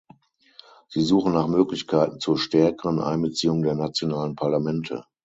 Sie 0.89 1.03
suchen 1.03 1.33
nach 1.33 1.45
Möglichkeiten 1.47 2.19
zur 2.19 2.39
stärkeren 2.39 2.99
Einbeziehung 2.99 3.61
der 3.61 3.75
nationalen 3.75 4.35
Parlamente. 4.35 5.05